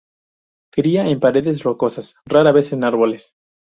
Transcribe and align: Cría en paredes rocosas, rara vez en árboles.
Cría 0.73 1.07
en 1.07 1.19
paredes 1.19 1.61
rocosas, 1.61 2.15
rara 2.25 2.51
vez 2.51 2.73
en 2.73 2.83
árboles. 2.85 3.35